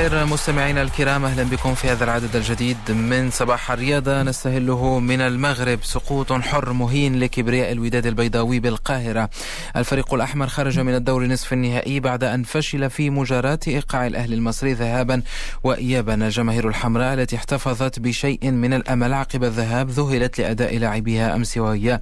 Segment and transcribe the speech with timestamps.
[0.00, 5.78] الخير مستمعينا الكرام أهلا بكم في هذا العدد الجديد من صباح الرياضه نستهله من المغرب
[5.82, 9.30] سقوط حر مهين لكبرياء الوداد البيضاوي بالقاهرة.
[9.76, 14.72] الفريق الأحمر خرج من الدور نصف النهائي بعد أن فشل في مجاراة إيقاع الأهلي المصري
[14.72, 15.22] ذهابا
[15.64, 16.14] وايابا.
[16.14, 22.00] الجماهير الحمراء التي احتفظت بشيء من الأمل عقب الذهاب ذهلت لأداء لاعبيها أمس وهي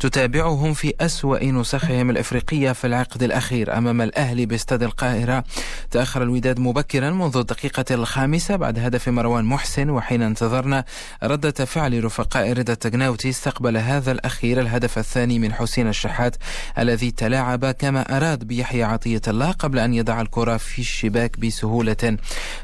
[0.00, 3.78] تتابعهم في أسوأ نسخهم الإفريقية في العقد الأخير.
[3.78, 5.44] أمام الأهلي باستاد القاهرة
[5.90, 10.84] تأخر الوداد مبكرا منذ الدقيقة الخامسة بعد هدف مروان محسن وحين انتظرنا
[11.22, 16.36] ردة فعل رفقاء رضا التجناوتي استقبل هذا الأخير الهدف الثاني من حسين الشحات
[16.78, 22.18] الذي تلاعب كما أراد بيحيى عطية الله قبل أن يضع الكرة في الشباك بسهولة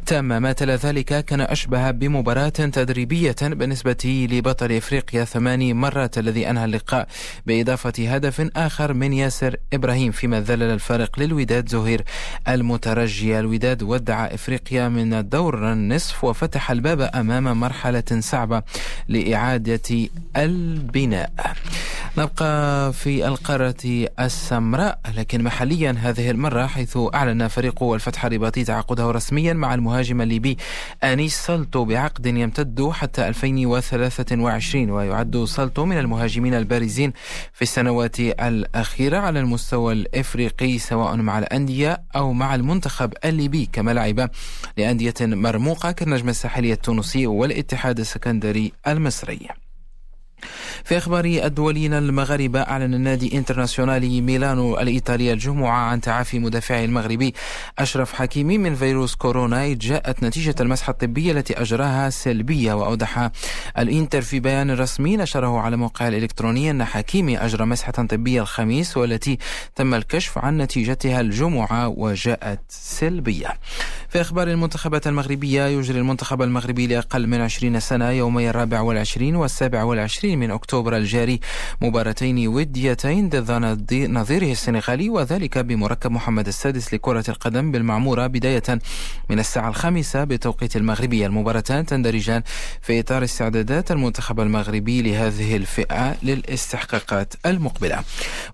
[0.07, 0.39] تامة.
[0.39, 7.09] ما تلا ذلك كان أشبه بمباراة تدريبية بالنسبة لبطل إفريقيا ثماني مرات الذي أنهى اللقاء
[7.47, 12.05] بإضافة هدف آخر من ياسر إبراهيم فيما ذلل الفارق للوداد زهير
[12.49, 13.39] المترجي.
[13.39, 18.63] الوداد ودع إفريقيا من الدور النصف وفتح الباب أمام مرحلة صعبة
[19.09, 21.33] لإعادة البناء.
[22.19, 29.53] نبقى في القارة السمراء لكن محليا هذه المرة حيث أعلن فريق الفتح الرباطي تعاقده رسميا
[29.53, 30.59] مع المهاجم الليبي
[31.05, 37.13] أنيس سالتو بعقد يمتد حتى 2023 ويعد سالتو من المهاجمين البارزين
[37.53, 44.31] في السنوات الأخيرة على المستوى الإفريقي سواء مع الأندية أو مع المنتخب الليبي كما لعب
[44.77, 49.62] لأندية مرموقة كالنجم الساحلي التونسي والاتحاد السكندري المصري.
[50.85, 57.35] في أخبار الدوليين المغاربة أعلن النادي انترناسيونالي ميلانو الإيطالي الجمعة عن تعافي مدافعه المغربي
[57.79, 63.31] أشرف حكيمي من فيروس كورونا جاءت نتيجة المسحة الطبية التي أجراها سلبية وأوضح
[63.79, 69.39] الإنتر في بيان رسمي نشره على موقعه الإلكتروني أن حكيمي أجرى مسحة طبية الخميس والتي
[69.75, 73.49] تم الكشف عن نتيجتها الجمعة وجاءت سلبية.
[74.09, 79.83] في أخبار المنتخبات المغربية يجري المنتخب المغربي لأقل من 20 سنة يومي الرابع والعشرين والسابع
[79.83, 81.41] والعشرين من أكتوبر الجاري.
[81.81, 88.63] مباراتين وديتين ضد نظيره السنغالي وذلك بمركب محمد السادس لكرة القدم بالمعمورة بداية
[89.31, 91.27] من الساعة الخامسة بتوقيت المغربي.
[91.27, 92.43] المباراتان تندرجان
[92.83, 97.99] في إطار استعدادات المنتخب المغربي لهذه الفئة للاستحقاقات المقبلة.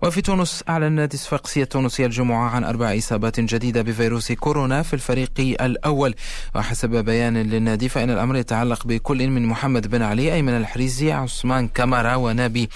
[0.03, 5.31] وفي تونس أعلن نادي الصفاقسي التونسي الجمعة عن أربع إصابات جديدة بفيروس كورونا في الفريق
[5.39, 6.15] الأول.
[6.55, 11.67] وحسب بيان للنادي فإن الأمر يتعلق بكل من محمد بن علي أيمن الحريزي عثمان
[12.15, 12.69] ونبي.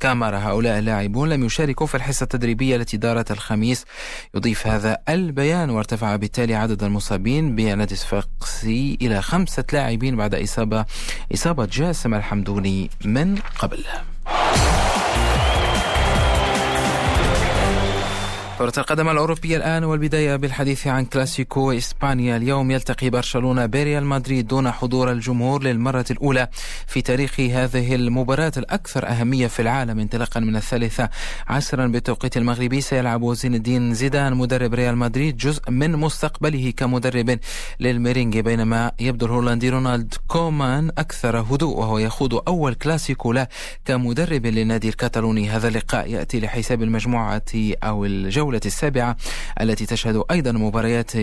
[0.00, 3.84] كامارا هؤلاء اللاعبون لم يشاركوا في الحصة التدريبية التي دارت الخميس.
[4.34, 10.84] يضيف هذا البيان وارتفع بالتالي عدد المصابين بنادي صفاقسي إلى خمسة لاعبين بعد إصابة
[11.34, 13.84] إصابة جاسم الحمدوني من قبل.
[18.60, 22.36] كرة القدم الأوروبية الآن والبداية بالحديث عن كلاسيكو إسبانيا.
[22.36, 26.48] اليوم يلتقي برشلونة بريال مدريد دون حضور الجمهور للمرة الأولى
[26.86, 29.98] في تاريخ هذه المباراة الأكثر أهمية في العالم.
[29.98, 31.08] انطلاقا من الثالثة
[31.48, 37.38] عصرا بالتوقيت المغربي سيلعب زين الدين زيدان مدرب ريال مدريد جزء من مستقبله كمدرب
[37.80, 43.46] للميرينج بينما يبدو الهولندي رونالد كومان أكثر هدوء وهو يخوض أول كلاسيكو له
[43.84, 47.42] كمدرب للنادي الكتالوني هذا اللقاء يأتي لحساب المجموعة
[47.82, 48.49] أو الجولة.
[48.50, 49.16] الجولة السابعة
[49.60, 51.16] التي تشهد أيضا مباريات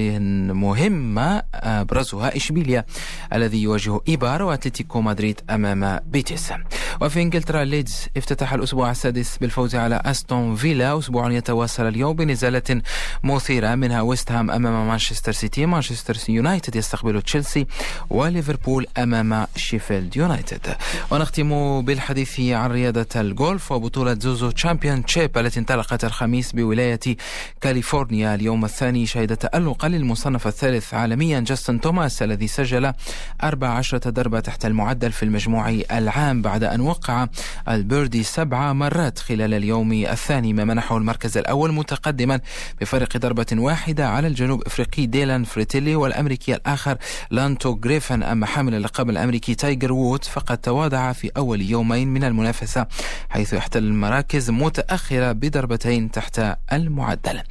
[0.53, 2.85] مهمة أبرزها إشبيليا
[3.33, 6.53] الذي يواجه إيبار وأتلتيكو مدريد أمام بيتيس.
[7.02, 10.97] وفي إنجلترا ليدز افتتح الأسبوع السادس بالفوز على أستون فيلا.
[11.00, 12.81] أسبوع يتواصل اليوم بنزالات
[13.24, 13.75] مثيرة.
[13.75, 15.66] منها ويست هام أمام مانشستر سيتي.
[15.66, 17.68] مانشستر يونايتد يستقبل تشيلسي
[18.09, 20.75] وليفربول أمام شيفيلد يونايتد.
[21.12, 27.00] ونختم بالحديث عن رياضة الجولف وبطولة Zozo Championship التي انطلقت الخميس بولاية
[27.62, 28.36] كاليفورنيا.
[28.36, 32.94] اليوم الثاني شهد تألقا للمصنف الثالث عالميا جاستن توماس الذي سجل
[33.44, 37.28] 14 ضربة تحت المعدل في المجموع العام بعد أن وقع
[37.69, 42.39] ال birdie سبع مرات خلال اليوم الثاني ما منحه المركز الأول متقدما
[42.81, 46.98] بفرق ضربة واحدة على الجنوب إفريقي ديلان فريتيلي والأمريكي الآخر
[47.31, 48.24] لانتو جريفن.
[48.24, 52.88] أما حامل اللقب الأمريكي تايجر وودز فقد تواضع في أول يومين من المنافسة
[53.30, 56.42] حيث يحتل المراكز متأخرة بضربتين تحت
[56.74, 57.42] المعدل.